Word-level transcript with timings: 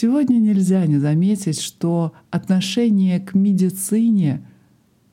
Сегодня 0.00 0.36
нельзя 0.36 0.86
не 0.86 0.98
заметить, 0.98 1.60
что 1.60 2.12
отношение 2.30 3.18
к 3.18 3.34
медицине 3.34 4.46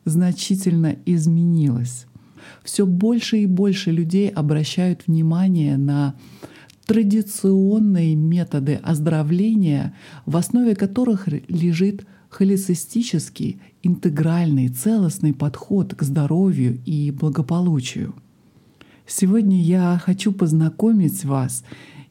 значительно 0.05 0.95
изменилось. 1.07 2.05
Все 2.63 2.85
больше 2.85 3.39
и 3.39 3.47
больше 3.47 3.89
людей 3.89 4.29
обращают 4.29 5.07
внимание 5.07 5.77
на 5.77 6.13
традиционные 6.85 8.13
методы 8.13 8.75
оздоровления, 8.75 9.95
в 10.27 10.37
основе 10.37 10.75
которых 10.75 11.27
лежит 11.27 12.05
холецистический, 12.29 13.59
интегральный, 13.81 14.67
целостный 14.67 15.33
подход 15.33 15.95
к 15.95 16.03
здоровью 16.03 16.79
и 16.85 17.09
благополучию. 17.09 18.13
Сегодня 19.07 19.59
я 19.59 19.99
хочу 20.03 20.31
познакомить 20.31 21.25
вас 21.25 21.63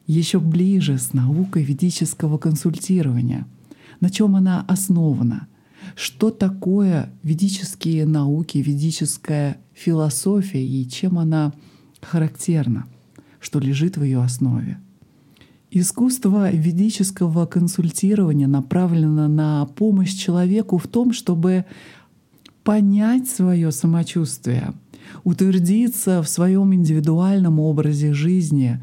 еще 0.07 0.39
ближе 0.39 0.97
с 0.97 1.13
наукой 1.13 1.63
ведического 1.63 2.37
консультирования, 2.37 3.47
на 3.99 4.09
чем 4.09 4.35
она 4.35 4.65
основана, 4.67 5.47
что 5.95 6.29
такое 6.31 7.11
ведические 7.23 8.05
науки, 8.05 8.57
ведическая 8.57 9.57
философия 9.73 10.65
и 10.65 10.87
чем 10.87 11.17
она 11.17 11.53
характерна, 12.01 12.85
что 13.39 13.59
лежит 13.59 13.97
в 13.97 14.03
ее 14.03 14.21
основе. 14.21 14.79
Искусство 15.71 16.51
ведического 16.51 17.45
консультирования 17.45 18.47
направлено 18.47 19.27
на 19.27 19.65
помощь 19.65 20.13
человеку 20.13 20.77
в 20.77 20.87
том, 20.87 21.11
чтобы 21.11 21.65
понять 22.63 23.27
свое 23.27 23.71
самочувствие, 23.71 24.73
утвердиться 25.23 26.21
в 26.21 26.29
своем 26.29 26.73
индивидуальном 26.73 27.59
образе 27.59 28.13
жизни, 28.13 28.81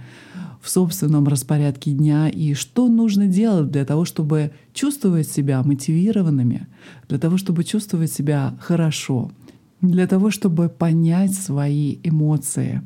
в 0.62 0.71
собственном 0.71 1.27
распорядке 1.27 1.91
дня 1.91 2.29
и 2.29 2.55
что 2.55 2.89
нужно 2.89 3.27
делать 3.27 3.73
для 3.73 3.84
того, 3.84 4.05
чтобы 4.05 4.53
чувствовать 4.73 5.29
себя 5.29 5.61
мотивированными, 5.62 6.69
для 7.09 7.19
того, 7.19 7.36
чтобы 7.36 7.64
чувствовать 7.64 8.12
себя 8.12 8.56
хорошо, 8.61 9.33
для 9.81 10.06
того, 10.06 10.31
чтобы 10.31 10.69
понять 10.69 11.34
свои 11.34 11.98
эмоции, 12.05 12.81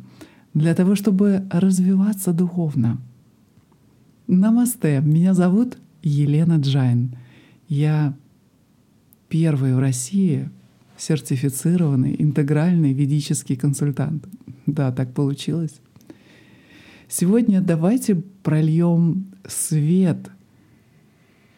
для 0.55 0.75
того, 0.75 0.95
чтобы 0.95 1.47
развиваться 1.51 2.33
духовно. 2.33 2.99
Намасте, 4.27 5.03
меня 5.05 5.35
зовут 5.35 5.77
Елена 6.03 6.57
Джайн. 6.59 7.15
Я 7.69 8.17
первый 9.29 9.75
в 9.75 9.79
России 9.81 10.49
сертифицированный 10.97 12.17
интегральный 12.19 12.95
ведический 12.95 13.55
консультант. 13.55 14.27
Да, 14.65 14.91
так 14.93 15.13
получилось. 15.13 15.81
Сегодня 17.09 17.61
давайте 17.61 18.17
прольем 18.43 19.27
свет 19.47 20.31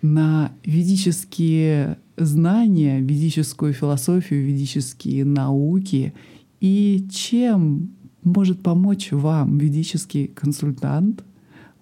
на 0.02 0.52
ведические 0.64 1.98
знания, 2.16 3.00
ведическую 3.00 3.72
философию, 3.72 4.44
ведические 4.44 5.24
науки 5.24 6.12
и 6.60 7.06
чем 7.10 7.90
может 8.22 8.62
помочь 8.62 9.10
вам 9.10 9.56
ведический 9.58 10.26
консультант 10.26 11.24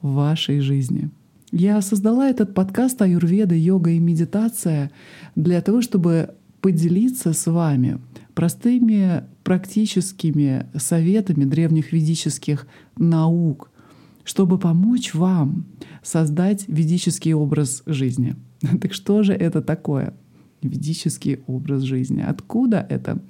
в 0.01 0.13
вашей 0.13 0.61
жизни. 0.61 1.11
Я 1.51 1.81
создала 1.83 2.29
этот 2.29 2.55
подкаст 2.55 3.03
«Аюрведа, 3.03 3.55
йога 3.55 3.91
и 3.91 3.99
медитация» 3.99 4.93
для 5.35 5.61
того, 5.61 5.83
чтобы 5.83 6.35
поделиться 6.61 7.33
с 7.33 7.51
вами 7.51 7.99
простыми 8.37 9.25
практическими 9.45 10.67
советами 10.77 11.45
древних 11.47 11.91
ведических 11.93 12.67
наук, 12.99 13.71
чтобы 14.25 14.59
помочь 14.59 15.15
вам 15.15 15.65
создать 16.03 16.69
ведический 16.69 17.33
образ 17.33 17.83
жизни. 17.87 18.37
Так 18.81 18.93
что 18.93 19.23
же 19.23 19.33
это 19.33 19.63
такое? 19.63 20.13
Ведический 20.61 21.41
образ 21.47 21.83
жизни. 21.83 22.21
Откуда 22.21 22.87
это? 22.91 23.25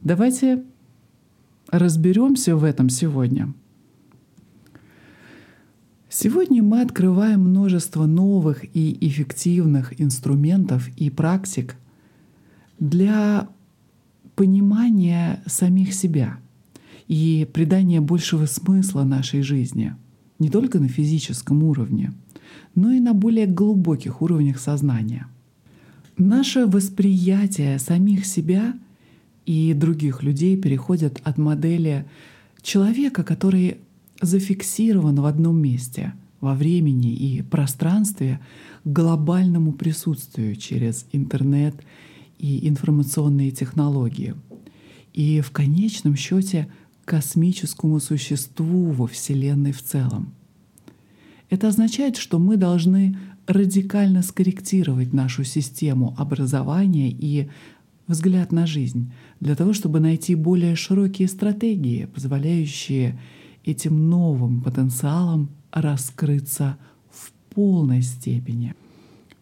Давайте 0.00 0.64
разберемся 1.70 2.56
в 2.56 2.64
этом 2.64 2.88
сегодня. 2.88 3.54
Сегодня 6.08 6.64
мы 6.64 6.80
открываем 6.80 7.42
множество 7.42 8.06
новых 8.06 8.64
и 8.74 8.98
эффективных 9.06 10.00
инструментов 10.00 10.88
и 10.96 11.10
практик 11.10 11.76
для 12.80 13.48
понимания 14.40 15.42
самих 15.44 15.92
себя 15.92 16.38
и 17.08 17.46
придания 17.52 18.00
большего 18.00 18.46
смысла 18.46 19.04
нашей 19.04 19.42
жизни, 19.42 19.94
не 20.38 20.48
только 20.48 20.78
на 20.80 20.88
физическом 20.88 21.62
уровне, 21.62 22.14
но 22.74 22.90
и 22.90 23.00
на 23.00 23.12
более 23.12 23.44
глубоких 23.44 24.22
уровнях 24.22 24.58
сознания. 24.58 25.26
Наше 26.16 26.64
восприятие 26.64 27.78
самих 27.78 28.24
себя 28.24 28.72
и 29.44 29.74
других 29.74 30.22
людей 30.22 30.56
переходит 30.56 31.20
от 31.22 31.36
модели 31.36 32.06
человека, 32.62 33.22
который 33.24 33.76
зафиксирован 34.22 35.16
в 35.16 35.26
одном 35.26 35.60
месте 35.60 36.14
во 36.40 36.54
времени 36.54 37.12
и 37.12 37.42
пространстве 37.42 38.40
к 38.84 38.88
глобальному 38.88 39.74
присутствию 39.74 40.56
через 40.56 41.04
интернет 41.12 41.74
и 42.40 42.68
информационные 42.68 43.50
технологии. 43.50 44.34
И 45.12 45.40
в 45.40 45.50
конечном 45.50 46.16
счете 46.16 46.68
космическому 47.04 48.00
существу 48.00 48.92
во 48.92 49.06
Вселенной 49.06 49.72
в 49.72 49.82
целом. 49.82 50.32
Это 51.50 51.68
означает, 51.68 52.16
что 52.16 52.38
мы 52.38 52.56
должны 52.56 53.18
радикально 53.46 54.22
скорректировать 54.22 55.12
нашу 55.12 55.44
систему 55.44 56.14
образования 56.16 57.10
и 57.10 57.48
взгляд 58.06 58.52
на 58.52 58.66
жизнь 58.66 59.12
для 59.40 59.56
того, 59.56 59.72
чтобы 59.72 60.00
найти 60.00 60.34
более 60.34 60.76
широкие 60.76 61.28
стратегии, 61.28 62.06
позволяющие 62.06 63.18
этим 63.64 64.08
новым 64.08 64.62
потенциалам 64.62 65.50
раскрыться 65.72 66.78
в 67.10 67.32
полной 67.54 68.02
степени. 68.02 68.74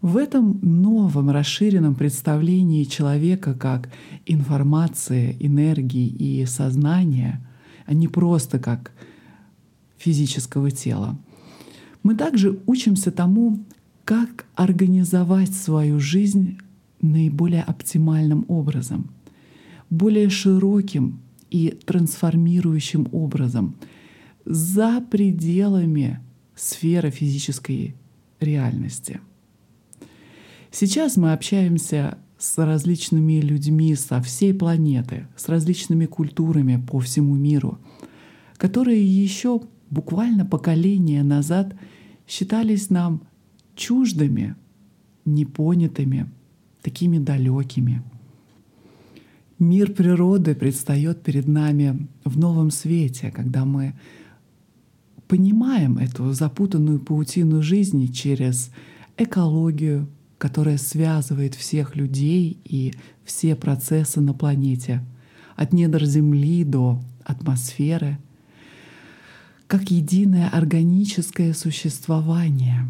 В 0.00 0.16
этом 0.16 0.60
новом 0.62 1.30
расширенном 1.30 1.96
представлении 1.96 2.84
человека 2.84 3.54
как 3.54 3.88
информации, 4.26 5.36
энергии 5.40 6.06
и 6.06 6.46
сознания, 6.46 7.44
а 7.84 7.94
не 7.94 8.06
просто 8.06 8.60
как 8.60 8.92
физического 9.96 10.70
тела, 10.70 11.18
мы 12.04 12.14
также 12.14 12.60
учимся 12.66 13.10
тому, 13.10 13.58
как 14.04 14.46
организовать 14.54 15.52
свою 15.52 15.98
жизнь 15.98 16.58
наиболее 17.00 17.64
оптимальным 17.64 18.44
образом, 18.46 19.10
более 19.90 20.30
широким 20.30 21.18
и 21.50 21.76
трансформирующим 21.84 23.08
образом 23.10 23.74
за 24.44 25.00
пределами 25.00 26.20
сферы 26.54 27.10
физической 27.10 27.96
реальности— 28.38 29.20
Сейчас 30.80 31.16
мы 31.16 31.32
общаемся 31.32 32.18
с 32.38 32.56
различными 32.56 33.40
людьми 33.40 33.96
со 33.96 34.22
всей 34.22 34.54
планеты, 34.54 35.26
с 35.34 35.48
различными 35.48 36.06
культурами 36.06 36.80
по 36.80 37.00
всему 37.00 37.34
миру, 37.34 37.80
которые 38.58 39.04
еще 39.04 39.60
буквально 39.90 40.46
поколения 40.46 41.24
назад 41.24 41.74
считались 42.28 42.90
нам 42.90 43.22
чуждыми, 43.74 44.54
непонятыми, 45.24 46.30
такими 46.80 47.18
далекими. 47.18 48.04
Мир 49.58 49.92
природы 49.92 50.54
предстает 50.54 51.24
перед 51.24 51.48
нами 51.48 52.06
в 52.24 52.38
новом 52.38 52.70
свете, 52.70 53.32
когда 53.32 53.64
мы 53.64 53.94
понимаем 55.26 55.98
эту 55.98 56.32
запутанную 56.32 57.00
паутину 57.00 57.62
жизни 57.62 58.06
через 58.06 58.70
экологию, 59.16 60.06
которая 60.38 60.78
связывает 60.78 61.54
всех 61.54 61.96
людей 61.96 62.58
и 62.64 62.94
все 63.24 63.56
процессы 63.56 64.20
на 64.20 64.32
планете, 64.32 65.04
от 65.56 65.72
недр 65.72 66.04
Земли 66.04 66.64
до 66.64 67.02
атмосферы, 67.24 68.18
как 69.66 69.90
единое 69.90 70.48
органическое 70.48 71.52
существование. 71.52 72.88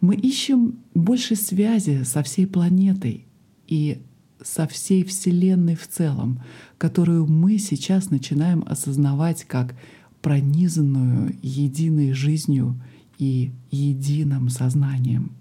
Мы 0.00 0.14
ищем 0.14 0.78
больше 0.94 1.34
связи 1.34 2.04
со 2.04 2.22
всей 2.22 2.46
планетой 2.46 3.26
и 3.66 4.00
со 4.40 4.68
всей 4.68 5.04
Вселенной 5.04 5.74
в 5.74 5.88
целом, 5.88 6.40
которую 6.78 7.26
мы 7.26 7.58
сейчас 7.58 8.10
начинаем 8.10 8.64
осознавать 8.66 9.44
как 9.44 9.74
пронизанную 10.22 11.36
единой 11.42 12.12
жизнью 12.12 12.80
и 13.18 13.50
единым 13.72 14.48
сознанием. 14.48 15.32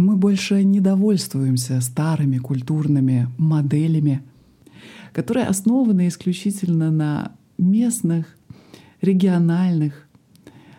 Мы 0.00 0.16
больше 0.16 0.64
не 0.64 0.80
довольствуемся 0.80 1.78
старыми 1.82 2.38
культурными 2.38 3.28
моделями, 3.36 4.22
которые 5.12 5.44
основаны 5.44 6.08
исключительно 6.08 6.90
на 6.90 7.32
местных, 7.58 8.38
региональных, 9.02 10.08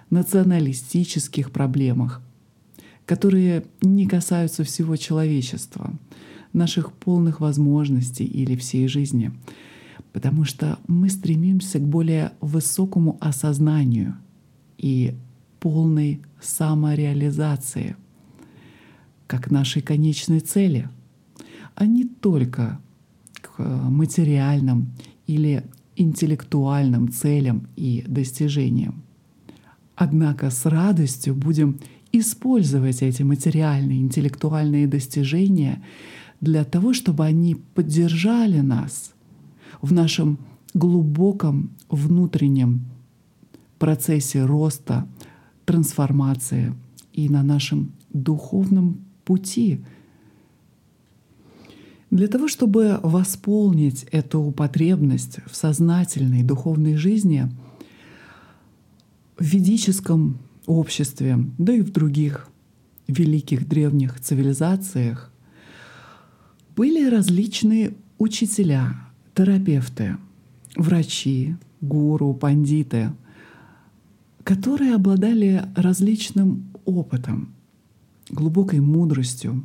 националистических 0.09 1.51
проблемах 1.51 2.23
которые 3.11 3.65
не 3.81 4.07
касаются 4.07 4.63
всего 4.63 4.95
человечества, 4.95 5.93
наших 6.53 6.93
полных 6.93 7.41
возможностей 7.41 8.23
или 8.23 8.55
всей 8.55 8.87
жизни, 8.87 9.33
потому 10.13 10.45
что 10.45 10.79
мы 10.87 11.09
стремимся 11.09 11.79
к 11.79 11.85
более 11.85 12.31
высокому 12.39 13.17
осознанию 13.19 14.15
и 14.77 15.13
полной 15.59 16.21
самореализации 16.39 17.97
как 19.31 19.49
нашей 19.49 19.81
конечной 19.81 20.41
цели, 20.41 20.89
а 21.75 21.85
не 21.85 22.03
только 22.03 22.81
к 23.41 23.63
материальным 23.63 24.89
или 25.25 25.63
интеллектуальным 25.95 27.09
целям 27.09 27.67
и 27.77 28.03
достижениям. 28.05 29.03
Однако 29.95 30.49
с 30.49 30.65
радостью 30.65 31.33
будем 31.33 31.79
использовать 32.11 33.01
эти 33.01 33.23
материальные, 33.23 34.01
интеллектуальные 34.01 34.85
достижения 34.85 35.81
для 36.41 36.65
того, 36.65 36.91
чтобы 36.91 37.23
они 37.23 37.55
поддержали 37.55 38.59
нас 38.59 39.13
в 39.81 39.93
нашем 39.93 40.39
глубоком 40.73 41.69
внутреннем 41.87 42.81
процессе 43.79 44.43
роста, 44.43 45.07
трансформации 45.63 46.73
и 47.13 47.29
на 47.29 47.43
нашем 47.43 47.93
духовном 48.13 48.99
пути. 49.23 49.81
Для 52.09 52.27
того, 52.27 52.47
чтобы 52.47 52.99
восполнить 53.03 54.03
эту 54.11 54.51
потребность 54.51 55.39
в 55.49 55.55
сознательной 55.55 56.43
духовной 56.43 56.95
жизни— 56.95 57.49
в 59.41 59.43
ведическом 59.43 60.37
обществе, 60.67 61.35
да 61.57 61.73
и 61.73 61.81
в 61.81 61.91
других 61.91 62.47
великих 63.07 63.67
древних 63.67 64.19
цивилизациях 64.19 65.31
были 66.75 67.09
различные 67.09 67.95
учителя, 68.19 68.95
терапевты, 69.33 70.17
врачи, 70.75 71.55
гуру, 71.81 72.35
пандиты, 72.35 73.13
которые 74.43 74.93
обладали 74.93 75.65
различным 75.75 76.71
опытом, 76.85 77.55
глубокой 78.31 78.79
мудростью, 78.79 79.63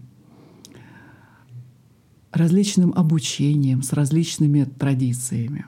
различным 2.32 2.92
обучением, 2.94 3.82
с 3.82 3.92
различными 3.92 4.64
традициями. 4.64 5.66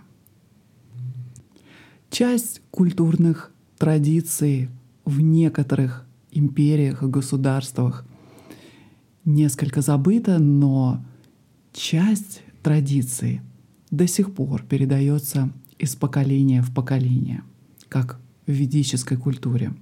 Часть 2.10 2.62
культурных 2.70 3.52
традиции 3.78 4.70
в 5.04 5.20
некоторых 5.20 6.06
империях 6.30 7.02
и 7.02 7.06
государствах 7.06 8.04
несколько 9.24 9.80
забыта, 9.80 10.38
но 10.38 11.04
часть 11.72 12.42
традиций 12.62 13.40
до 13.90 14.06
сих 14.06 14.34
пор 14.34 14.62
передается 14.62 15.50
из 15.78 15.94
поколения 15.96 16.62
в 16.62 16.74
поколение, 16.74 17.42
как 17.88 18.20
в 18.46 18.52
ведической 18.52 19.16
культуре. 19.16 19.72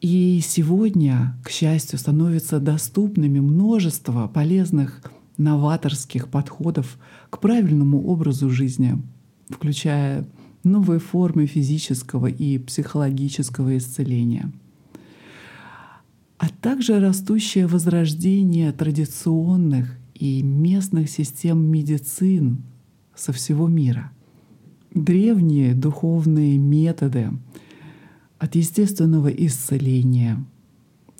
И 0.00 0.40
сегодня, 0.44 1.38
к 1.42 1.50
счастью, 1.50 1.98
становится 1.98 2.60
доступными 2.60 3.40
множество 3.40 4.28
полезных 4.28 5.02
новаторских 5.38 6.28
подходов 6.28 6.98
к 7.30 7.40
правильному 7.40 8.06
образу 8.06 8.50
жизни, 8.50 9.02
включая 9.48 10.26
новые 10.64 11.00
формы 11.00 11.46
физического 11.46 12.26
и 12.26 12.58
психологического 12.58 13.76
исцеления, 13.78 14.52
а 16.38 16.48
также 16.48 17.00
растущее 17.00 17.66
возрождение 17.66 18.72
традиционных 18.72 19.96
и 20.14 20.42
местных 20.42 21.08
систем 21.08 21.62
медицин 21.62 22.62
со 23.14 23.32
всего 23.32 23.68
мира. 23.68 24.12
Древние 24.92 25.74
духовные 25.74 26.58
методы 26.58 27.30
от 28.38 28.54
естественного 28.54 29.28
исцеления 29.28 30.44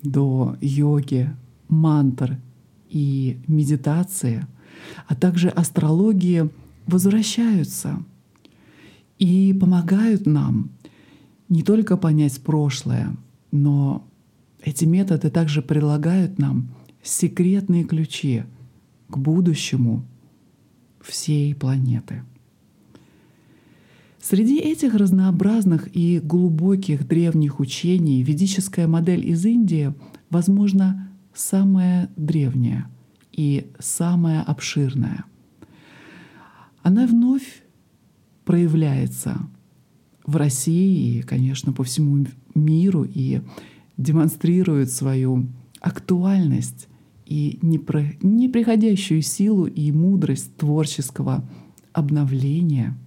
до 0.03 0.55
йоги, 0.61 1.35
мантр 1.67 2.37
и 2.89 3.39
медитации, 3.47 4.45
а 5.07 5.15
также 5.15 5.49
астрологии 5.49 6.49
возвращаются— 6.85 8.03
и 9.19 9.53
помогают 9.53 10.25
нам 10.25 10.69
не 11.49 11.63
только 11.63 11.97
понять 11.97 12.41
прошлое, 12.41 13.15
но 13.51 14.07
эти 14.61 14.85
методы 14.85 15.29
также 15.29 15.61
предлагают 15.61 16.37
нам 16.39 16.69
секретные 17.01 17.83
ключи 17.83 18.43
к 19.09 19.17
будущему 19.17 20.05
всей 21.01 21.55
планеты. 21.55 22.23
Среди 24.29 24.59
этих 24.59 24.93
разнообразных 24.93 25.87
и 25.95 26.19
глубоких 26.19 27.07
древних 27.07 27.61
учений 27.61 28.21
ведическая 28.23 28.85
модель 28.85 29.25
из 29.25 29.45
Индии, 29.45 29.93
возможно, 30.29 31.09
самая 31.33 32.09
древняя 32.17 32.89
и 33.31 33.71
самая 33.79 34.41
обширная. 34.41 35.23
Она 36.83 37.07
вновь 37.07 37.63
проявляется 38.43 39.37
в 40.25 40.35
России 40.35 41.19
и, 41.19 41.21
конечно, 41.21 41.71
по 41.71 41.85
всему 41.85 42.25
миру 42.53 43.05
и 43.05 43.39
демонстрирует 43.95 44.91
свою 44.91 45.47
актуальность 45.79 46.89
и 47.25 47.59
неприходящую 47.61 49.21
силу 49.21 49.67
и 49.67 49.89
мудрость 49.93 50.53
творческого 50.57 51.49
обновления. 51.93 52.97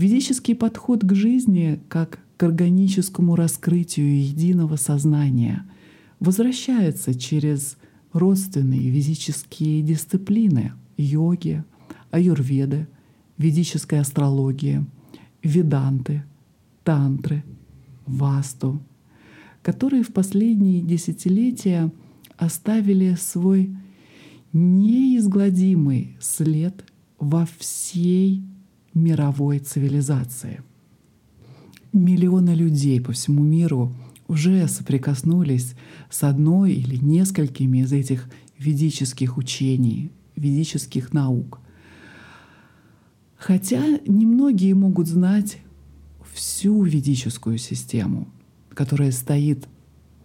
Ведический 0.00 0.54
подход 0.54 1.04
к 1.04 1.14
жизни 1.14 1.78
как 1.90 2.20
к 2.38 2.42
органическому 2.42 3.36
раскрытию 3.36 4.22
единого 4.22 4.76
сознания 4.76 5.66
возвращается 6.20 7.14
через 7.14 7.76
родственные 8.14 8.90
физические 8.90 9.82
дисциплины 9.82 10.72
йоги, 10.96 11.64
аюрведы— 12.10 12.88
ведической 13.36 14.00
астрологии, 14.00 14.86
веданты, 15.42 16.24
тантры, 16.82 17.44
васту, 18.06 18.80
которые 19.60 20.02
в 20.02 20.14
последние 20.14 20.80
десятилетия 20.80 21.92
оставили 22.38 23.16
свой 23.20 23.76
неизгладимый 24.54 26.16
след 26.20 26.86
во 27.18 27.46
всей 27.58 28.42
мировой 28.94 29.58
цивилизации. 29.58 30.62
Миллионы 31.92 32.50
людей 32.50 33.00
по 33.00 33.12
всему 33.12 33.42
миру 33.42 33.94
уже 34.28 34.68
соприкоснулись 34.68 35.74
с 36.08 36.22
одной 36.22 36.72
или 36.72 36.96
несколькими 36.96 37.78
из 37.78 37.92
этих 37.92 38.30
ведических 38.58 39.36
учений, 39.36 40.12
ведических 40.36 41.12
наук— 41.12 41.60
Хотя 43.40 43.82
немногие 44.06 44.74
могут 44.74 45.08
знать 45.08 45.58
всю 46.34 46.82
ведическую 46.82 47.56
систему, 47.56 48.28
которая 48.74 49.12
стоит 49.12 49.66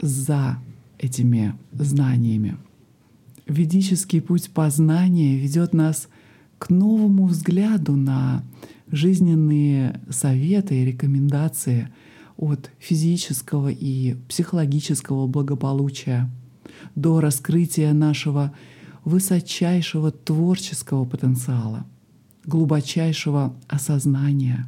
за 0.02 0.58
этими 1.00 1.56
знаниями. 1.72 2.58
Ведический 3.48 4.22
путь 4.22 4.52
познания 4.52 5.38
ведет 5.38 5.74
нас 5.74 6.10
к 6.58 6.70
новому 6.70 7.28
взгляду 7.28 7.96
на 7.96 8.44
жизненные 8.92 10.00
советы 10.10 10.82
и 10.82 10.86
рекомендации 10.86 11.90
от 12.38 12.70
физического 12.80 13.70
и 13.70 14.16
психологического 14.28 15.28
благополучия 15.28 16.30
до 16.96 17.20
раскрытия 17.22 17.94
нашего 17.94 18.54
высочайшего 19.04 20.12
творческого 20.12 21.06
потенциала— 21.06 21.86
глубочайшего 22.46 23.56
осознания 23.68 24.68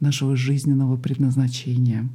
нашего 0.00 0.36
жизненного 0.36 0.96
предназначения. 0.96 2.08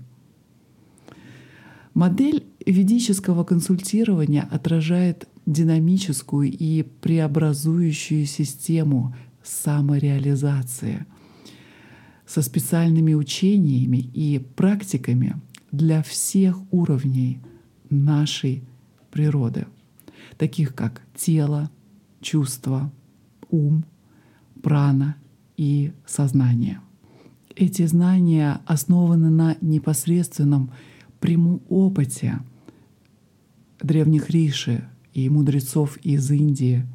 Модель 1.94 2.44
ведического 2.65 3.44
консультирования 3.44 4.48
отражает 4.50 5.27
динамическую 5.45 6.51
и 6.51 6.83
преобразующую 6.83 8.25
систему 8.25 9.15
самореализации 9.43 11.05
со 12.25 12.41
специальными 12.41 13.13
учениями 13.13 13.97
и 13.97 14.39
практиками 14.39 15.35
для 15.71 16.01
всех 16.01 16.59
уровней 16.71 17.41
нашей 17.89 18.63
природы, 19.12 19.67
таких 20.38 20.73
как 20.73 21.01
тело, 21.15 21.69
чувство, 22.21 22.91
ум, 23.50 23.85
прана 24.62 25.17
и 25.57 25.91
сознание. 26.05 26.79
Эти 27.55 27.85
знания 27.85 28.62
основаны 28.65 29.29
на 29.29 29.57
непосредственном 29.62 30.71
прямом 31.19 31.62
опыте 31.69 32.39
древних 33.79 34.29
риши 34.29 34.88
и 35.13 35.29
мудрецов 35.29 35.98
из 35.98 36.29
Индии, 36.32 36.86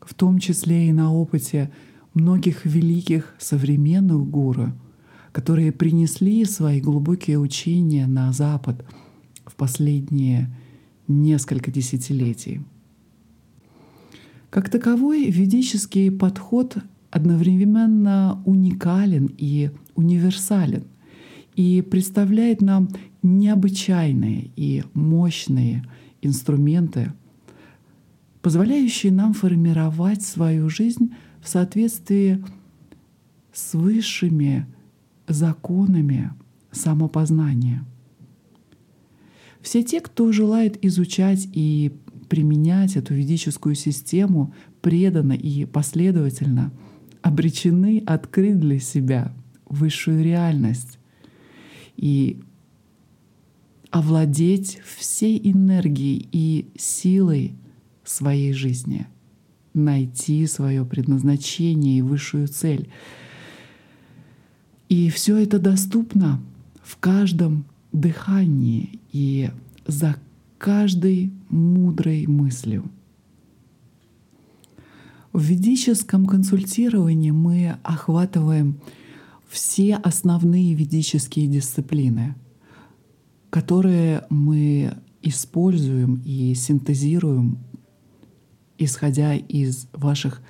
в 0.00 0.14
том 0.14 0.38
числе 0.38 0.88
и 0.88 0.92
на 0.92 1.12
опыте 1.12 1.70
многих 2.14 2.64
великих 2.64 3.34
современных 3.38 4.26
гуру, 4.28 4.72
которые 5.32 5.72
принесли 5.72 6.44
свои 6.44 6.80
глубокие 6.80 7.38
учения 7.38 8.06
на 8.06 8.32
Запад 8.32 8.84
в 9.44 9.54
последние 9.54 10.54
несколько 11.08 11.70
десятилетий. 11.70 12.62
Как 14.50 14.70
таковой 14.70 15.30
ведический 15.30 16.10
подход 16.10 16.78
одновременно 17.10 18.42
уникален 18.46 19.30
и 19.36 19.70
универсален 19.94 20.84
и 21.54 21.82
представляет 21.82 22.60
нам 22.60 22.88
необычайные 23.22 24.50
и 24.56 24.84
мощные 24.94 25.84
инструменты, 26.22 27.12
позволяющие 28.46 29.10
нам 29.10 29.32
формировать 29.32 30.22
свою 30.22 30.68
жизнь 30.68 31.12
в 31.40 31.48
соответствии 31.48 32.44
с 33.52 33.74
высшими 33.74 34.68
законами 35.26 36.30
самопознания. 36.70 37.84
Все 39.60 39.82
те, 39.82 40.00
кто 40.00 40.30
желает 40.30 40.84
изучать 40.84 41.48
и 41.54 41.90
применять 42.28 42.94
эту 42.94 43.14
ведическую 43.14 43.74
систему 43.74 44.54
преданно 44.80 45.32
и 45.32 45.64
последовательно, 45.64 46.70
обречены 47.22 48.04
открыть 48.06 48.60
для 48.60 48.78
себя 48.78 49.34
высшую 49.68 50.22
реальность 50.22 51.00
и 51.96 52.40
овладеть 53.90 54.78
всей 54.84 55.36
энергией 55.36 56.28
и 56.30 56.68
силой 56.78 57.56
своей 58.08 58.52
жизни, 58.52 59.06
найти 59.74 60.46
свое 60.46 60.84
предназначение 60.84 61.98
и 61.98 62.02
высшую 62.02 62.48
цель. 62.48 62.88
И 64.88 65.10
все 65.10 65.36
это 65.36 65.58
доступно 65.58 66.40
в 66.82 66.96
каждом 66.98 67.64
дыхании 67.92 69.00
и 69.12 69.50
за 69.86 70.16
каждой 70.58 71.32
мудрой 71.48 72.26
мыслью. 72.26 72.90
В 75.32 75.42
ведическом 75.42 76.24
консультировании 76.24 77.30
мы 77.30 77.76
охватываем 77.82 78.80
все 79.48 79.96
основные 79.96 80.74
ведические 80.74 81.46
дисциплины, 81.46 82.34
которые 83.50 84.24
мы 84.30 84.94
используем 85.22 86.22
и 86.24 86.54
синтезируем, 86.54 87.58
исходя 88.78 89.34
из 89.34 89.88
ваших 89.92 90.42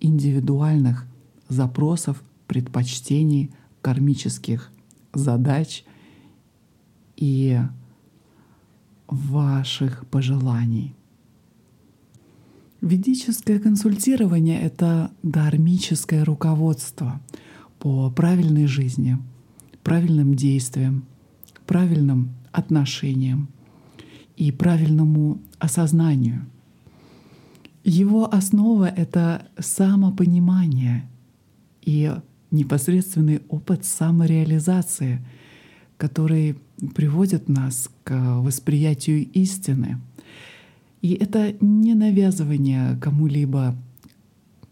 индивидуальных 0.00 1.06
запросов, 1.48 2.22
предпочтений, 2.46 3.50
кармических 3.82 4.70
задач 5.12 5.84
и 7.16 7.60
ваших 9.06 10.06
пожеланий. 10.08 10.94
Ведическое 12.80 13.58
консультирование— 13.58 14.60
это 14.62 15.10
дармическое 15.22 16.24
руководство 16.24 17.20
по 17.80 18.10
правильной 18.10 18.66
жизни, 18.66 19.18
правильным 19.82 20.34
действиям, 20.34 21.04
правильным 21.66 22.30
отношениям 22.52 23.48
и 24.36 24.52
правильному 24.52 25.40
осознанию. 25.58 26.46
Его 27.84 28.32
основа— 28.32 28.88
это 28.96 29.46
самопонимание 29.58 31.08
и 31.82 32.12
непосредственный 32.50 33.42
опыт 33.48 33.84
самореализации, 33.84 35.24
который 35.96 36.56
приводит 36.94 37.48
нас 37.48 37.90
к 38.04 38.40
восприятию 38.40 39.26
истины. 39.32 39.98
И 41.02 41.12
это 41.12 41.54
не 41.60 41.94
навязывание 41.94 42.96
кому-либо 43.00 43.76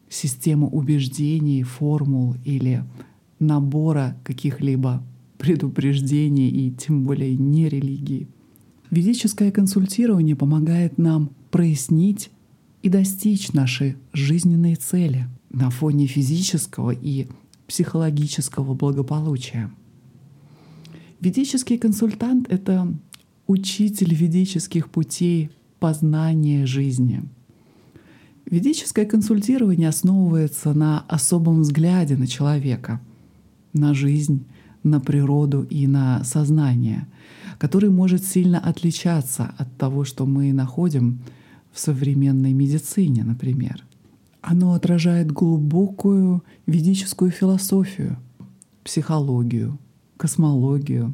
системы 0.08 0.68
убеждений, 0.68 1.62
формул 1.62 2.36
или 2.44 2.84
набора 3.38 4.16
каких-либо 4.24 5.02
предупреждений 5.38 6.48
и 6.48 6.70
тем 6.70 7.04
более 7.04 7.36
не 7.36 7.68
религии. 7.68 8.28
Ведическое 8.90 9.50
консультирование 9.50 10.36
помогает 10.36 10.96
нам 10.96 11.30
прояснить 11.50 12.30
и 12.86 12.88
достичь 12.88 13.52
наши 13.52 13.96
жизненные 14.12 14.76
цели 14.76 15.26
на 15.50 15.70
фоне 15.70 16.06
физического 16.06 16.92
и 16.92 17.26
психологического 17.66 18.74
благополучия. 18.74 19.72
Ведический 21.18 21.78
консультант— 21.78 22.46
это 22.48 22.86
учитель 23.48 24.14
ведических 24.14 24.88
путей 24.88 25.50
познания 25.80 26.64
жизни. 26.64 27.24
Ведическое 28.48 29.04
консультирование 29.04 29.88
основывается 29.88 30.72
на 30.72 31.00
особом 31.08 31.62
взгляде 31.62 32.16
на 32.16 32.28
человека, 32.28 33.00
на 33.72 33.94
жизнь, 33.94 34.46
на 34.84 35.00
природу 35.00 35.64
и 35.64 35.88
на 35.88 36.22
сознание, 36.22 37.08
который 37.58 37.90
может 37.90 38.24
сильно 38.24 38.60
отличаться 38.60 39.52
от 39.58 39.76
того, 39.76 40.04
что 40.04 40.24
мы 40.24 40.52
находим 40.52 41.18
в 41.76 41.78
современной 41.78 42.54
медицине, 42.54 43.22
например. 43.22 43.84
Оно 44.40 44.72
отражает 44.72 45.30
глубокую 45.30 46.42
ведическую 46.64 47.30
философию, 47.30 48.16
психологию, 48.82 49.78
космологию, 50.16 51.12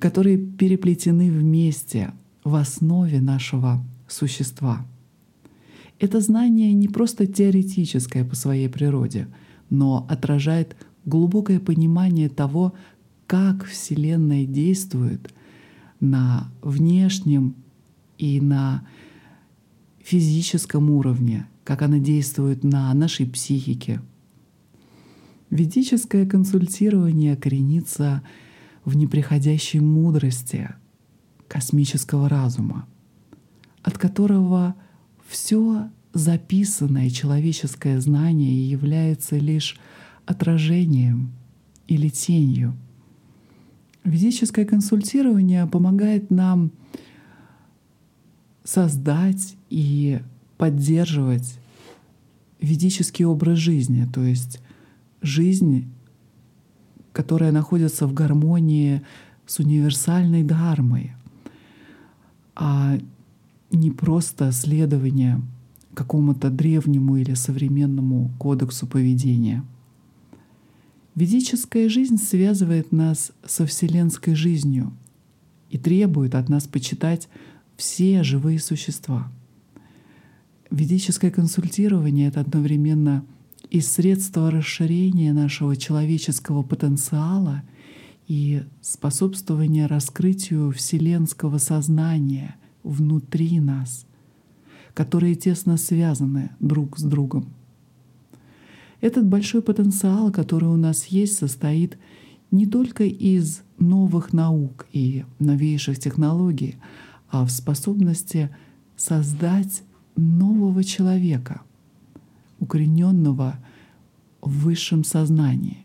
которые 0.00 0.38
переплетены 0.38 1.30
вместе 1.30 2.12
в 2.42 2.54
основе 2.54 3.20
нашего 3.20 3.84
существа. 4.08 4.86
Это 6.00 6.20
знание 6.20 6.72
не 6.72 6.88
просто 6.88 7.26
теоретическое 7.26 8.24
по 8.24 8.34
своей 8.36 8.70
природе, 8.70 9.28
но 9.68 10.06
отражает 10.08 10.74
глубокое 11.04 11.60
понимание 11.60 12.30
того, 12.30 12.72
как 13.26 13.66
Вселенная 13.66 14.46
действует 14.46 15.34
на 16.00 16.50
внешнем 16.62 17.54
и 18.16 18.40
на 18.40 18.86
физическом 20.04 20.90
уровне, 20.90 21.46
как 21.64 21.82
она 21.82 21.98
действует 21.98 22.62
на 22.64 22.92
нашей 22.94 23.26
психике, 23.26 24.00
Ведическое 25.54 26.26
консультирование 26.26 27.36
коренится 27.36 28.24
в 28.84 28.96
неприходящей 28.96 29.78
мудрости 29.78 30.70
космического 31.46 32.28
разума, 32.28 32.88
от 33.84 33.96
которого 33.96 34.74
все 35.28 35.90
записанное 36.12 37.08
человеческое 37.08 38.00
знание 38.00 38.68
является 38.68 39.36
лишь 39.36 39.78
отражением 40.26 41.30
или 41.86 42.08
тенью. 42.08 42.76
Ведическое 44.02 44.64
консультирование 44.64 45.68
помогает 45.68 46.32
нам 46.32 46.72
создать 48.64 49.56
и 49.70 50.20
поддерживать 50.56 51.58
ведический 52.60 53.26
образ 53.26 53.58
жизни, 53.58 54.08
то 54.12 54.22
есть 54.22 54.60
жизнь, 55.20 55.88
которая 57.12 57.52
находится 57.52 58.06
в 58.06 58.14
гармонии 58.14 59.02
с 59.46 59.58
универсальной 59.58 60.42
дхармой, 60.42 61.12
а 62.56 62.98
не 63.70 63.90
просто 63.90 64.50
следование 64.52 65.40
какому-то 65.94 66.50
древнему 66.50 67.16
или 67.16 67.34
современному 67.34 68.30
кодексу 68.38 68.86
поведения. 68.86 69.64
Ведическая 71.14 71.88
жизнь 71.88 72.16
связывает 72.16 72.90
нас 72.90 73.30
со 73.44 73.66
вселенской 73.66 74.34
жизнью 74.34 74.92
и 75.70 75.78
требует 75.78 76.34
от 76.34 76.48
нас 76.48 76.66
почитать 76.66 77.28
все 77.76 78.22
живые 78.22 78.58
существа. 78.58 79.30
Ведическое 80.70 81.30
консультирование— 81.30 82.28
это 82.28 82.40
одновременно 82.40 83.24
и 83.70 83.80
средство 83.80 84.50
расширения 84.50 85.32
нашего 85.32 85.76
человеческого 85.76 86.62
потенциала 86.62 87.62
и 88.26 88.62
способствования 88.80 89.86
раскрытию 89.86 90.70
вселенского 90.72 91.58
сознания 91.58 92.56
внутри 92.82 93.60
нас, 93.60 94.06
которые 94.94 95.34
тесно 95.34 95.76
связаны 95.76 96.50
друг 96.60 96.98
с 96.98 97.02
другом. 97.02 97.52
Этот 99.00 99.26
большой 99.26 99.60
потенциал, 99.60 100.32
который 100.32 100.68
у 100.68 100.76
нас 100.76 101.06
есть, 101.06 101.36
состоит 101.36 101.98
не 102.50 102.66
только 102.66 103.04
из 103.04 103.62
новых 103.78 104.32
наук 104.32 104.86
и 104.92 105.24
новейших 105.40 105.98
технологий, 105.98 106.76
а 107.34 107.44
в 107.44 107.50
способности 107.50 108.48
создать 108.96 109.82
нового 110.14 110.84
человека, 110.84 111.62
укорененного 112.60 113.58
в 114.40 114.50
высшем 114.60 115.02
сознании, 115.02 115.84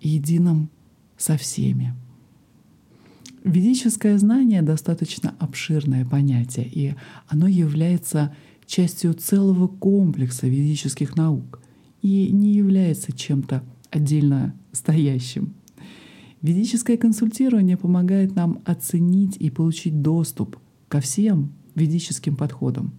едином 0.00 0.68
со 1.16 1.36
всеми. 1.36 1.94
Ведическое 3.44 4.18
знание 4.18 4.62
достаточно 4.62 5.36
обширное 5.38 6.04
понятие, 6.04 6.66
и 6.66 6.96
оно 7.28 7.46
является 7.46 8.34
частью 8.66 9.14
целого 9.14 9.68
комплекса 9.68 10.48
ведических 10.48 11.14
наук 11.14 11.60
и 12.02 12.32
не 12.32 12.52
является 12.52 13.12
чем-то 13.12 13.62
отдельно 13.90 14.56
стоящим. 14.72 15.54
Ведическое 16.42 16.96
консультирование 16.96 17.76
помогает 17.76 18.34
нам 18.34 18.60
оценить 18.64 19.36
и 19.36 19.50
получить 19.50 20.00
доступ 20.00 20.56
ко 20.88 21.00
всем 21.00 21.52
ведическим 21.74 22.34
подходам, 22.36 22.92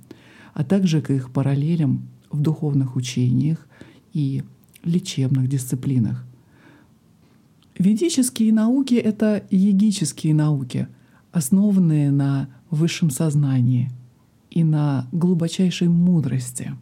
а 0.54 0.64
также 0.64 1.02
к 1.02 1.10
их 1.10 1.32
параллелям 1.32 2.08
в 2.30 2.40
духовных 2.40 2.96
учениях 2.96 3.68
и 4.14 4.44
лечебных 4.84 5.48
дисциплинах. 5.48 6.26
Ведические 7.78 8.54
науки— 8.54 8.94
это 8.96 9.44
егические 9.50 10.36
науки, 10.36 10.88
основанные 11.32 12.12
на 12.12 12.50
высшем 12.70 13.10
сознании 13.10 13.90
и 14.52 14.64
на 14.64 15.08
глубочайшей 15.12 15.88
мудрости. 15.88 16.74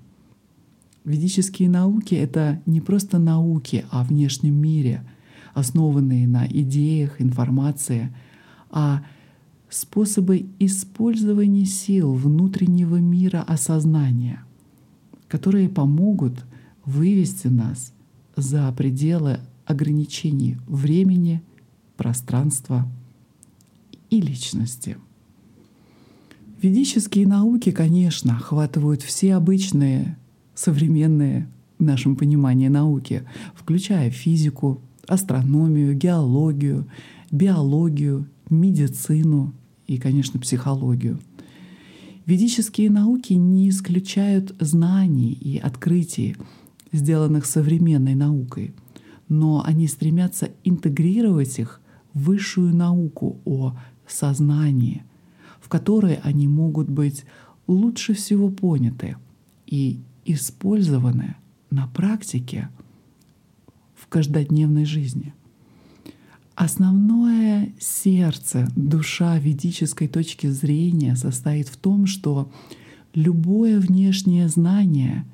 Ведические 1.05 1.69
науки— 1.69 2.15
это 2.15 2.61
не 2.65 2.81
просто 2.81 3.17
науки 3.17 3.85
о 3.91 4.03
внешнем 4.03 4.55
мире, 4.55 5.05
основанные 5.59 6.27
на 6.27 6.47
идеях, 6.47 7.21
информации, 7.21 8.13
а 8.69 9.03
способы 9.69 10.47
использования 10.59 11.65
сил 11.65 12.13
внутреннего 12.13 12.95
мира 12.95 13.43
осознания, 13.47 14.43
которые 15.27 15.69
помогут 15.69 16.45
вывести 16.85 17.47
нас 17.47 17.93
за 18.35 18.71
пределы 18.71 19.39
ограничений 19.65 20.57
времени, 20.67 21.43
пространства 21.97 22.87
и 24.09 24.21
личности. 24.21 24.97
Ведические 26.61 27.27
науки, 27.27 27.71
конечно, 27.71 28.35
охватывают 28.35 29.01
все 29.01 29.35
обычные 29.35 30.17
современные 30.55 31.47
в 31.77 31.83
нашем 31.83 32.15
понимании 32.15 32.67
науки, 32.67 33.23
включая 33.55 34.09
физику, 34.09 34.81
астрономию, 35.09 35.95
геологию, 35.95 36.87
биологию, 37.31 38.27
медицину 38.49 39.53
и, 39.87 39.97
конечно, 39.97 40.39
психологию. 40.39 41.19
Ведические 42.25 42.91
науки 42.91 43.33
не 43.33 43.69
исключают 43.69 44.55
знаний 44.59 45.31
и 45.31 45.57
открытий, 45.57 46.35
сделанных 46.91 47.45
современной 47.45 48.13
наукой, 48.13 48.75
но 49.27 49.63
они 49.65 49.87
стремятся 49.87 50.49
интегрировать 50.63 51.57
их 51.57 51.81
в 52.13 52.25
высшую 52.25 52.75
науку 52.75 53.39
о 53.45 53.75
сознании, 54.07 55.03
в 55.59 55.69
которой 55.69 56.19
они 56.23 56.47
могут 56.47 56.89
быть 56.89 57.25
лучше 57.67 58.13
всего 58.13 58.49
поняты 58.49 59.17
и 59.65 59.99
использованы 60.25 61.35
на 61.71 61.87
практике 61.87 62.69
каждодневной 64.09 64.85
жизни. 64.85 65.33
Основное 66.55 67.73
сердце, 67.79 68.67
душа 68.75 69.39
ведической 69.39 70.07
точки 70.07 70.47
зрения 70.47 71.15
состоит 71.15 71.69
в 71.69 71.77
том, 71.77 72.05
что 72.05 72.51
любое 73.13 73.79
внешнее 73.79 74.49
знание 74.49 75.25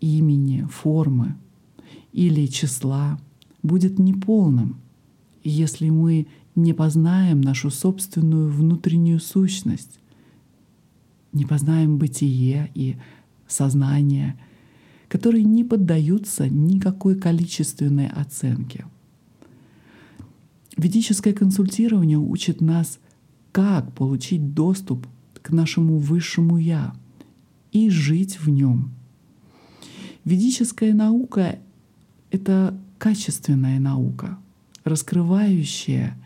имени, 0.00 0.66
формы 0.70 1.34
или 2.12 2.46
числа 2.46 3.18
будет 3.62 3.98
неполным, 3.98 4.76
если 5.42 5.90
мы 5.90 6.28
не 6.54 6.72
познаем 6.72 7.40
нашу 7.40 7.70
собственную 7.70 8.50
внутреннюю 8.50 9.18
сущность, 9.18 9.98
не 11.32 11.44
познаем 11.44 11.98
бытие 11.98 12.70
и 12.74 12.96
сознание, 13.48 14.36
которые 15.14 15.44
не 15.44 15.62
поддаются 15.62 16.48
никакой 16.48 17.14
количественной 17.14 18.08
оценке. 18.08 18.84
Ведическое 20.76 21.32
консультирование 21.32 22.18
учит 22.18 22.60
нас, 22.60 22.98
как 23.52 23.92
получить 23.92 24.54
доступ 24.54 25.06
к 25.40 25.50
нашему 25.50 25.98
высшему 25.98 26.58
Я 26.58 26.96
и 27.70 27.90
жить 27.90 28.40
в 28.40 28.50
нем. 28.50 28.90
Ведическая 30.24 30.92
наука— 30.92 31.60
это 32.32 32.76
качественная 32.98 33.78
наука, 33.78 34.36
раскрывающая 34.82 36.18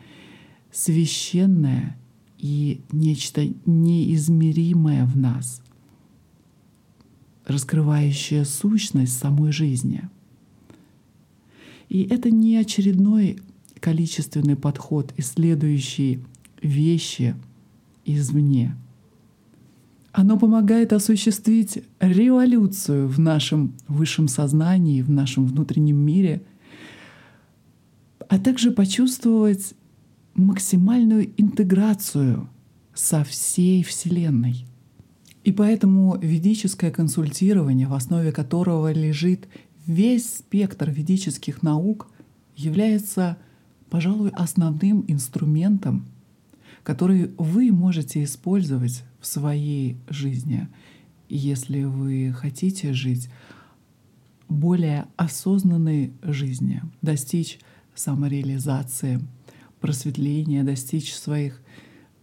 священное 0.73 1.99
и 2.39 2.81
нечто 2.91 3.47
неизмеримое 3.67 5.05
в 5.05 5.15
нас, 5.19 5.61
раскрывающая 7.49 8.45
сущность 8.45 9.19
самой 9.19 9.51
жизни. 9.51 10.09
И 11.89 12.03
это 12.03 12.31
не 12.31 12.57
очередной 12.59 13.41
количественный 13.81 14.55
подход, 14.55 15.13
исследующий 15.17 16.23
вещи 16.63 17.35
извне. 18.05 18.77
Оно 20.13 20.39
помогает 20.39 20.93
осуществить 20.93 21.83
революцию 22.01 23.09
в 23.09 23.19
нашем 23.19 23.75
высшем 23.87 24.29
сознании, 24.29 25.03
в 25.03 25.11
нашем 25.11 25.47
внутреннем 25.47 25.97
мире, 25.97 26.43
а 28.29 28.39
также 28.39 28.73
почувствовать 28.73 29.75
максимальную 30.35 31.31
интеграцию 31.41 32.49
со 32.95 33.25
всей 33.25 33.83
Вселенной. 33.83 34.67
И 35.49 35.53
поэтому 35.53 36.19
ведическое 36.21 36.91
консультирование, 36.91 37.89
в 37.89 37.95
основе 37.95 38.33
которого 38.33 38.93
лежит 38.93 39.49
весь 39.87 40.29
спектр 40.41 40.91
ведических 40.91 41.63
наук, 41.63 42.11
является, 42.55 43.39
пожалуй, 43.89 44.29
основным 44.35 45.07
инструментом, 45.09 46.05
который 46.83 47.31
вы 47.39 47.73
можете 47.73 48.25
использовать 48.25 49.05
в 49.21 49.27
своей 49.27 49.97
жизни, 50.11 50.69
если 51.31 51.85
вы 51.85 52.35
хотите 52.37 52.93
жить 52.93 53.31
более 54.51 55.07
осознанной 55.17 56.13
жизни, 56.21 56.83
достичь 57.01 57.59
самореализации, 57.95 59.19
просветления, 59.81 60.63
достичь 60.63 61.15
своих 61.15 61.63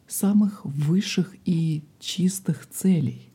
самых 0.08 0.64
высших 0.64 1.36
и 1.46 1.84
чистых 2.00 2.68
целей. 2.70 3.30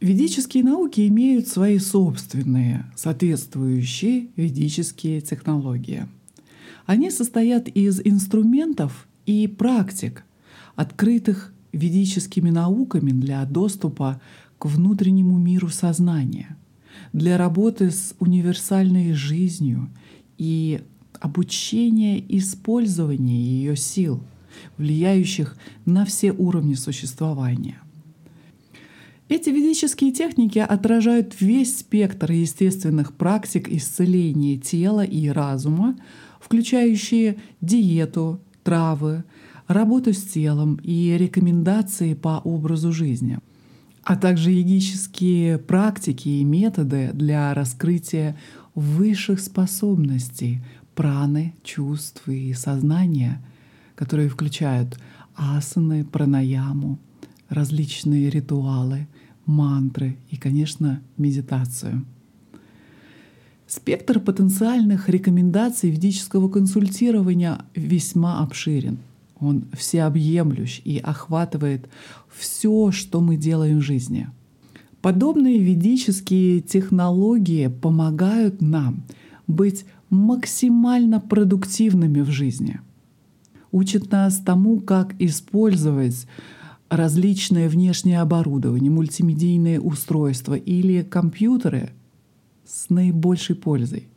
Ведические 0.00 0.62
науки 0.62 1.08
имеют 1.08 1.48
свои 1.48 1.78
собственные, 1.78 2.86
соответствующие 2.94 4.28
ведические 4.36 5.20
технологии. 5.20 6.06
Они 6.86 7.10
состоят 7.10 7.68
из 7.68 8.00
инструментов 8.04 9.08
и 9.26 9.48
практик, 9.48 10.24
открытых 10.76 11.52
ведическими 11.72 12.50
науками 12.50 13.10
для 13.10 13.44
доступа 13.44 14.20
к 14.58 14.66
внутреннему 14.66 15.36
миру 15.36 15.68
сознания, 15.68 16.56
для 17.12 17.36
работы 17.36 17.90
с 17.90 18.14
универсальной 18.20 19.12
жизнью 19.12 19.88
и 20.36 20.80
обучения 21.20 22.24
использования 22.28 23.40
ее 23.40 23.76
сил— 23.76 24.22
влияющих 24.76 25.56
на 25.84 26.04
все 26.04 26.32
уровни 26.32 26.74
существования. 26.74 27.80
Эти 29.28 29.50
ведические 29.50 30.10
техники 30.10 30.58
отражают 30.58 31.38
весь 31.40 31.80
спектр 31.80 32.32
естественных 32.32 33.12
практик 33.12 33.68
исцеления 33.68 34.56
тела 34.56 35.04
и 35.04 35.28
разума, 35.28 35.96
включающие 36.40 37.36
диету, 37.60 38.40
травы, 38.64 39.24
работу 39.66 40.14
с 40.14 40.22
телом 40.22 40.80
и 40.82 41.14
рекомендации 41.18 42.14
по 42.14 42.40
образу 42.42 42.90
жизни, 42.90 43.38
а 44.02 44.16
также 44.16 44.50
йогические 44.50 45.58
практики 45.58 46.28
и 46.30 46.44
методы 46.44 47.10
для 47.12 47.52
раскрытия 47.52 48.38
высших 48.74 49.40
способностей 49.40 50.60
праны, 50.94 51.54
чувств 51.62 52.26
и 52.28 52.54
сознания— 52.54 53.42
которые 53.98 54.28
включают 54.28 54.96
асаны, 55.34 56.04
пранаяму, 56.04 57.00
различные 57.48 58.30
ритуалы, 58.30 59.08
мантры 59.44 60.16
и, 60.30 60.36
конечно, 60.36 61.02
медитацию. 61.16 62.04
Спектр 63.66 64.20
потенциальных 64.20 65.08
рекомендаций 65.08 65.90
ведического 65.90 66.48
консультирования 66.48 67.58
весьма 67.74 68.38
обширен. 68.38 68.98
Он 69.40 69.64
всеобъемлющ 69.72 70.80
и 70.84 70.98
охватывает 70.98 71.88
все, 72.28 72.92
что 72.92 73.20
мы 73.20 73.36
делаем 73.36 73.78
в 73.78 73.82
жизни. 73.82 74.28
Подобные 75.02 75.58
ведические 75.58 76.60
технологии 76.60 77.66
помогают 77.66 78.62
нам 78.62 79.02
быть 79.48 79.86
максимально 80.08 81.18
продуктивными 81.18 82.20
в 82.20 82.30
жизни. 82.30 82.80
Учат 83.70 84.10
нас 84.10 84.38
тому, 84.38 84.80
как 84.80 85.14
использовать 85.20 86.26
различные 86.88 87.68
внешние 87.68 88.20
оборудования, 88.20 88.90
мультимедийные 88.90 89.80
устройства 89.80 90.54
или 90.54 91.02
компьютеры 91.02 91.90
с 92.64 92.88
наибольшей 92.88 93.56
пользой. 93.56 94.08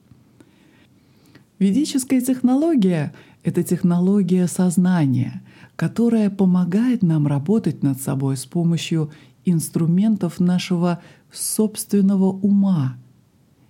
Ведическая 1.59 2.21
технология— 2.21 3.13
это 3.43 3.61
технология 3.63 4.47
сознания, 4.47 5.43
которая 5.75 6.29
помогает 6.29 7.03
нам 7.03 7.27
работать 7.27 7.83
над 7.83 8.01
собой 8.01 8.37
с 8.37 8.45
помощью 8.45 9.11
инструментов 9.45 10.39
нашего 10.39 11.01
собственного 11.31 12.31
ума 12.31 12.97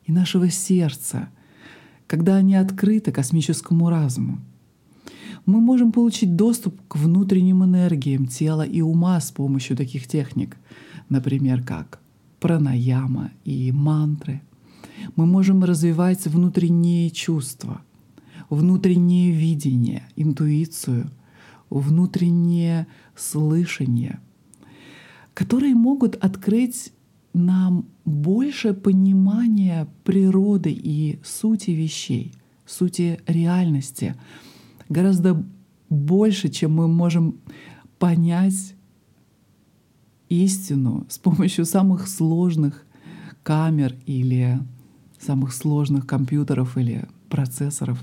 и 0.05 0.11
нашего 0.11 0.49
сердца, 0.49 1.29
когда 2.07 2.35
они 2.35 2.55
открыты 2.55 3.11
космическому 3.11 3.89
разуму 3.89 4.39
мы 5.45 5.59
можем 5.59 5.91
получить 5.91 6.35
доступ 6.35 6.79
к 6.87 6.95
внутренним 6.95 7.63
энергиям 7.63 8.27
тела 8.27 8.63
и 8.63 8.81
ума 8.81 9.19
с 9.19 9.31
помощью 9.31 9.75
таких 9.75 10.07
техник, 10.07 10.57
например, 11.09 11.63
как 11.63 11.99
пранаяма 12.39 13.31
и 13.43 13.71
мантры. 13.71 14.41
Мы 15.15 15.25
можем 15.25 15.63
развивать 15.63 16.25
внутренние 16.27 17.09
чувства, 17.09 17.81
внутреннее 18.49 19.31
видение, 19.31 20.03
интуицию, 20.15 21.09
внутреннее 21.69 22.87
слышание, 23.15 24.19
которые 25.33 25.73
могут 25.75 26.15
открыть 26.15 26.93
нам 27.33 27.85
больше 28.05 28.73
понимания 28.73 29.87
природы 30.03 30.71
и 30.71 31.19
сути 31.23 31.71
вещей, 31.71 32.33
сути 32.65 33.19
реальности, 33.25 34.15
гораздо 34.91 35.43
больше, 35.89 36.49
чем 36.49 36.73
мы 36.73 36.87
можем 36.87 37.39
понять 37.97 38.75
истину 40.29 41.05
с 41.09 41.17
помощью 41.17 41.65
самых 41.65 42.07
сложных 42.07 42.85
камер 43.43 43.95
или 44.05 44.59
самых 45.19 45.53
сложных 45.53 46.05
компьютеров 46.05 46.77
или 46.77 47.07
процессоров. 47.29 47.99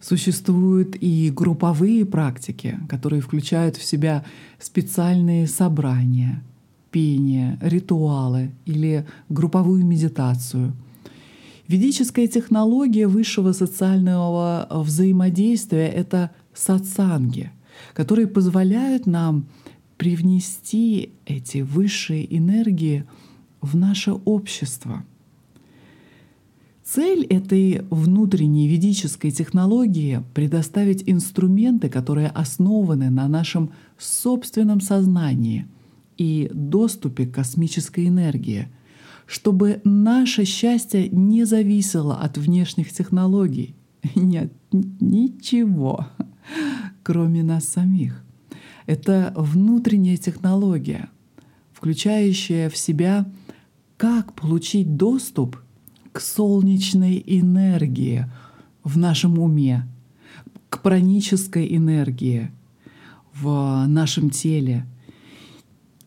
Существуют 0.00 0.96
и 1.00 1.30
групповые 1.30 2.04
практики, 2.04 2.78
которые 2.88 3.22
включают 3.22 3.76
в 3.76 3.84
себя 3.84 4.24
специальные 4.58 5.46
собрания, 5.46 6.42
пение, 6.90 7.56
ритуалы 7.60 8.50
или 8.66 9.06
групповую 9.28 9.84
медитацию— 9.84 10.74
Ведическая 11.72 12.26
технология 12.26 13.06
высшего 13.06 13.52
социального 13.52 14.68
взаимодействия— 14.70 15.88
это 15.88 16.30
сатсанги, 16.52 17.50
которые 17.94 18.26
позволяют 18.26 19.06
нам 19.06 19.46
привнести 19.96 21.12
эти 21.24 21.62
высшие 21.62 22.36
энергии 22.36 23.06
в 23.62 23.74
наше 23.74 24.12
общество. 24.12 25.02
Цель 26.84 27.24
этой 27.24 27.80
внутренней 27.88 28.68
ведической 28.68 29.30
технологии— 29.30 30.22
предоставить 30.34 31.04
инструменты, 31.06 31.88
которые 31.88 32.28
основаны 32.28 33.08
на 33.08 33.28
нашем 33.28 33.70
собственном 33.96 34.82
сознании 34.82 35.66
и 36.18 36.50
доступе 36.52 37.26
к 37.26 37.34
космической 37.34 38.08
энергии— 38.08 38.68
чтобы 39.26 39.80
наше 39.84 40.44
счастье 40.44 41.08
не 41.08 41.44
зависело 41.44 42.16
от 42.16 42.38
внешних 42.38 42.92
технологий. 42.92 43.74
Нет, 44.14 44.52
ничего, 44.72 46.06
кроме 47.02 47.42
нас 47.42 47.64
самих. 47.64 48.24
Это 48.86 49.32
внутренняя 49.36 50.16
технология, 50.16 51.08
включающая 51.72 52.68
в 52.68 52.76
себя, 52.76 53.30
как 53.96 54.34
получить 54.34 54.96
доступ 54.96 55.56
к 56.12 56.20
солнечной 56.20 57.22
энергии 57.24 58.26
в 58.82 58.98
нашем 58.98 59.38
уме, 59.38 59.86
к 60.68 60.82
пранической 60.82 61.74
энергии 61.76 62.50
в 63.32 63.86
нашем 63.86 64.30
теле— 64.30 64.86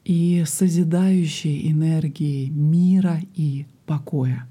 и 0.06 0.44
созидающей 0.46 1.72
энергией 1.72 2.52
мира 2.52 3.20
и 3.34 3.66
покоя. 3.88 4.48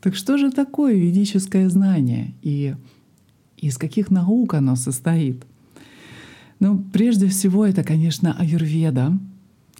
Так 0.00 0.16
что 0.16 0.36
же 0.36 0.50
такое 0.50 0.94
ведическое 0.94 1.68
знание 1.68 2.34
и 2.42 2.74
из 3.56 3.78
каких 3.78 4.10
наук 4.10 4.54
оно 4.54 4.76
состоит? 4.76 5.46
Ну, 6.60 6.84
прежде 6.92 7.28
всего, 7.28 7.64
это, 7.64 7.84
конечно, 7.84 8.36
аюрведа. 8.36 9.18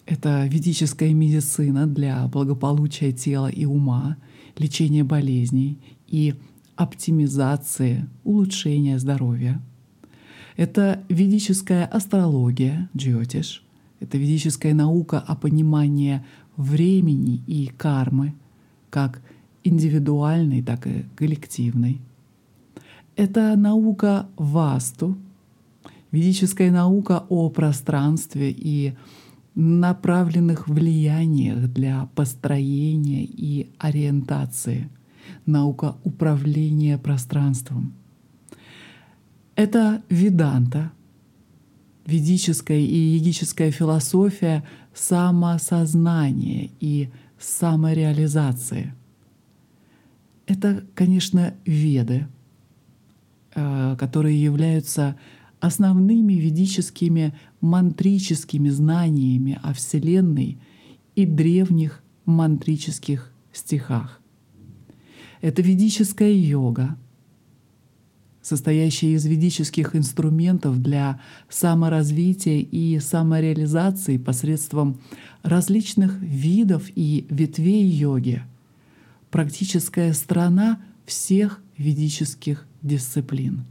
Это 0.07 0.47
ведическая 0.47 1.13
медицина 1.13 1.87
для 1.87 2.27
благополучия 2.29 3.13
тела 3.13 3.49
и 3.49 3.65
ума, 3.65 4.17
лечения 4.57 5.05
болезней 5.05 5.79
и 6.07 6.35
оптимизации, 6.77 8.09
улучшения 8.25 8.99
здоровья. 8.99 9.61
Это 10.57 11.05
ведическая 11.09 11.85
астрология, 11.85 12.89
джиотиш— 12.97 13.63
это 14.01 14.17
ведическая 14.19 14.75
наука 14.75 15.19
о 15.19 15.35
понимании 15.35 16.25
времени 16.57 17.43
и 17.47 17.67
кармы, 17.67 18.35
как 18.91 19.21
индивидуальной, 19.65 20.63
так 20.63 20.87
и 20.87 21.05
коллективной. 21.17 22.01
Это 23.17 23.57
наука 23.57 24.29
васту, 24.37 25.17
ведическая 26.13 26.71
наука 26.71 27.25
о 27.29 27.51
пространстве 27.51 28.51
и 28.57 28.95
направленных 29.55 30.69
влияниях 30.69 31.73
для 31.73 32.09
построения 32.15 33.25
и 33.25 33.71
ориентации, 33.79 34.89
наука 35.47 35.97
управления 36.05 36.97
пространством. 36.97 37.93
Это 39.57 40.03
веданта— 40.09 40.93
ведическая 42.09 42.81
и 42.81 42.97
йогическая 43.17 43.71
философия 43.71 44.65
самосознания 44.95 46.71
и 46.81 47.11
самореализации. 47.39 48.95
Это, 50.47 50.87
конечно, 50.95 51.53
веды, 51.67 52.27
э, 53.55 53.97
которые 53.99 54.43
являются 54.43 55.17
основными 55.61 56.33
ведическими 56.33 57.35
мантрическими 57.61 58.71
знаниями 58.71 59.61
о 59.63 59.75
Вселенной 59.75 60.59
и 61.15 61.27
древних 61.27 62.03
мантрических 62.25 63.31
стихах. 63.53 64.23
Это 65.43 65.61
ведическая 65.61 66.33
йога, 66.33 66.97
состоящая 68.49 69.13
из 69.13 69.27
ведических 69.27 69.95
инструментов 69.95 70.83
для 70.83 71.21
саморазвития 71.49 72.59
и 72.59 72.99
самореализации 72.99 74.17
посредством 74.17 75.01
различных 75.43 76.21
видов 76.21 76.85
и 76.95 77.27
ветвей 77.29 77.85
йоги, 77.85 78.43
практическая 79.31 80.13
сторона 80.15 80.81
всех 81.05 81.61
ведических 81.77 82.67
дисциплин. 82.83 83.65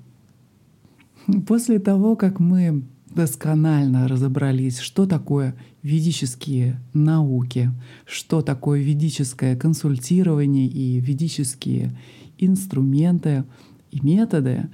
После 1.45 1.79
того, 1.79 2.15
как 2.15 2.39
мы 2.39 2.83
досконально 3.13 4.07
разобрались, 4.07 4.79
что 4.79 5.05
такое 5.05 5.55
ведические 5.81 6.79
науки, 6.93 7.71
что 8.05 8.41
такое 8.41 8.81
ведическое 8.81 9.55
консультирование 9.55 10.67
и 10.67 10.99
ведические 10.99 11.97
инструменты, 12.37 13.43
и 13.91 13.99
методы, 14.01 14.69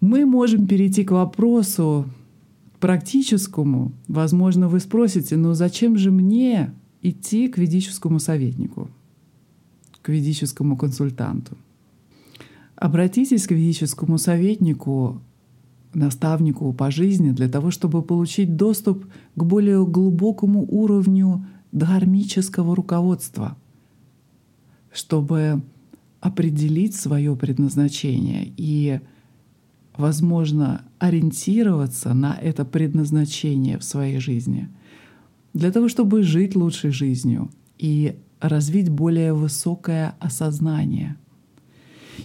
мы 0.00 0.26
можем 0.26 0.66
перейти 0.66 1.04
к 1.04 1.10
вопросу 1.10 2.06
практическому. 2.80 3.92
Возможно, 4.08 4.68
вы 4.68 4.80
спросите, 4.80 5.36
ну 5.36 5.54
зачем 5.54 5.96
же 5.96 6.10
мне 6.10 6.72
идти 7.02 7.48
к 7.48 7.58
ведическому 7.58 8.18
советнику, 8.20 8.88
к 10.02 10.08
ведическому 10.08 10.76
консультанту? 10.76 11.56
Обратитесь 12.76 13.46
к 13.46 13.52
ведическому 13.52 14.18
советнику, 14.18 15.20
наставнику 15.94 16.72
по 16.74 16.90
жизни 16.90 17.30
для 17.30 17.48
того, 17.48 17.70
чтобы 17.70 18.02
получить 18.02 18.56
доступ 18.56 19.06
к 19.34 19.42
более 19.42 19.86
глубокому 19.86 20.66
уровню 20.68 21.46
дхармического 21.72 22.76
руководства, 22.76 23.56
чтобы 24.92 25.62
определить 26.20 26.94
свое 26.94 27.36
предназначение 27.36 28.52
и, 28.56 29.00
возможно, 29.96 30.84
ориентироваться 30.98 32.14
на 32.14 32.34
это 32.34 32.64
предназначение 32.64 33.78
в 33.78 33.84
своей 33.84 34.18
жизни 34.18 34.68
для 35.56 35.72
того, 35.72 35.88
чтобы 35.88 36.22
жить 36.22 36.54
лучшей 36.54 36.90
жизнью 36.90 37.50
и 37.78 38.16
развить 38.40 38.90
более 38.90 39.32
высокое 39.32 40.14
осознание. 40.20 41.16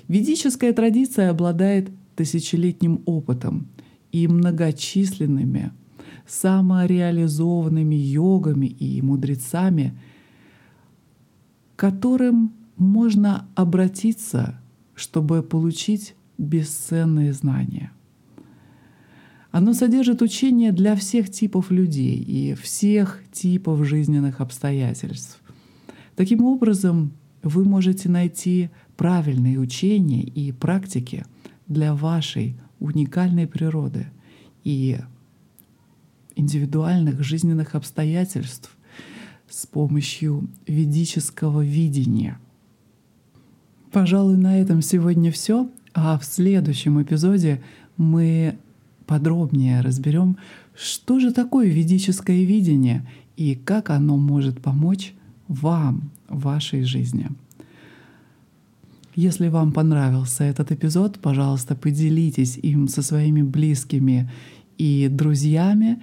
Ведическая 0.08 0.74
традиция 0.74 1.30
обладает 1.30 1.90
тысячелетним 2.16 3.02
опытом 3.06 3.68
и 4.12 4.28
многочисленными 4.28 5.72
самореализованными 6.28 7.96
йогами 7.96 8.68
и 8.68 9.02
мудрецами, 9.02 9.98
которым 11.76 12.54
можно 12.78 13.48
обратиться, 13.56 14.60
чтобы 14.96 15.44
получить 15.44 16.16
бесценные 16.38 17.34
знания. 17.34 17.92
Оно 19.52 19.74
содержит 19.74 20.22
учения 20.22 20.72
для 20.72 20.96
всех 20.96 21.30
типов 21.30 21.72
людей 21.72 22.16
и 22.16 22.54
всех 22.54 23.22
типов 23.32 23.86
жизненных 23.86 24.40
обстоятельств. 24.40 25.42
Таким 26.16 26.44
образом, 26.44 27.14
вы 27.44 27.66
можете 27.66 28.08
найти 28.08 28.70
правильные 28.96 29.60
учения 29.60 30.24
и 30.24 30.52
практики 30.52 31.26
для 31.68 31.94
вашей 31.94 32.56
уникальной 32.80 33.48
природы 33.48 34.08
и 34.64 35.00
индивидуальных 36.36 37.24
жизненных 37.24 37.76
обстоятельств 37.76 38.76
с 39.50 39.66
помощью 39.66 40.50
ведического 40.66 41.64
видения. 41.64 42.40
Пожалуй, 43.92 44.38
на 44.38 44.58
этом 44.58 44.82
сегодня 44.82 45.32
все, 45.32 45.70
а 45.94 46.18
в 46.18 46.24
следующем 46.24 47.02
эпизоде 47.02 47.62
мы 47.98 48.58
подробнее 49.06 49.82
разберем, 49.82 50.38
что 50.74 51.20
же 51.20 51.34
такое 51.34 51.68
ведическое 51.68 52.44
видение 52.46 53.06
и 53.36 53.56
как 53.56 53.90
оно 53.90 54.16
может 54.16 54.62
помочь 54.62 55.14
вам 55.50 56.12
в 56.30 56.44
вашей 56.44 56.84
жизни. 56.84 57.28
Если 59.14 59.50
вам 59.50 59.74
понравился 59.74 60.46
этот 60.46 60.72
эпизод, 60.72 61.20
пожалуйста, 61.20 61.76
поделитесь 61.76 62.58
им 62.58 62.88
со 62.88 63.02
своими 63.02 63.42
близкими 63.42 64.32
и 64.78 65.10
друзьями. 65.12 66.02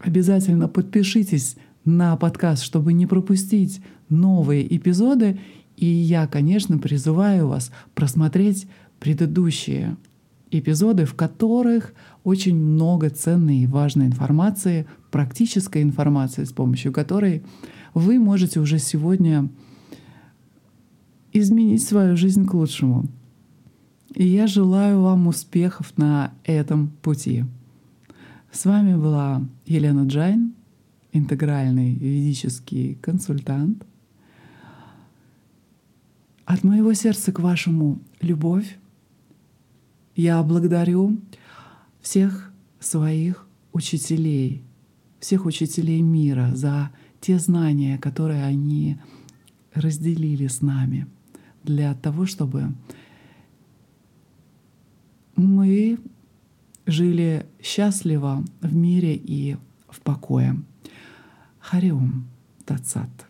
Обязательно 0.00 0.66
подпишитесь 0.66 1.56
на 1.84 2.16
подкаст, 2.16 2.64
чтобы 2.64 2.92
не 2.92 3.06
пропустить 3.06 3.80
новые 4.08 4.76
эпизоды. 4.76 5.38
И 5.80 5.86
я, 5.86 6.26
конечно, 6.26 6.76
призываю 6.76 7.48
вас 7.48 7.72
просмотреть 7.94 8.68
предыдущие 8.98 9.96
эпизоды, 10.50 11.06
в 11.06 11.14
которых 11.14 11.94
очень 12.22 12.54
много 12.54 13.08
ценной 13.08 13.60
и 13.60 13.66
важной 13.66 14.06
информации, 14.06 14.86
практической 15.10 15.80
информации, 15.80 16.44
с 16.44 16.52
помощью 16.52 16.92
которой 16.92 17.42
вы 17.94 18.18
можете 18.18 18.60
уже 18.60 18.78
сегодня 18.78 19.48
изменить 21.32 21.82
свою 21.82 22.14
жизнь 22.14 22.46
к 22.46 22.52
лучшему. 22.52 23.06
И 24.14 24.26
я 24.26 24.46
желаю 24.46 25.00
вам 25.00 25.28
успехов 25.28 25.96
на 25.96 26.34
этом 26.44 26.88
пути. 27.00 27.46
С 28.52 28.66
вами 28.66 28.96
была 28.96 29.42
Елена 29.64 30.06
Джайн, 30.06 30.52
интегральный 31.14 31.94
ведический 31.94 32.96
консультант. 32.96 33.86
От 36.50 36.64
моего 36.64 36.92
сердца 36.94 37.30
к 37.30 37.38
вашему 37.38 38.00
любовь. 38.20 38.76
Я 40.16 40.42
благодарю 40.42 41.20
всех 42.00 42.52
своих 42.80 43.46
учителей, 43.72 44.64
всех 45.20 45.46
учителей 45.46 46.02
мира 46.02 46.50
за 46.54 46.90
те 47.20 47.38
знания, 47.38 47.98
которые 47.98 48.42
они 48.42 48.98
разделили 49.74 50.48
с 50.48 50.60
нами 50.60 51.06
для 51.62 51.94
того, 51.94 52.26
чтобы 52.26 52.74
мы 55.36 56.00
жили 56.84 57.46
счастливо 57.62 58.44
в 58.60 58.74
мире 58.74 59.14
и 59.14 59.56
в 59.88 60.00
покое. 60.00 60.60
Хариум 61.60 62.26
Тацат. 62.66 63.29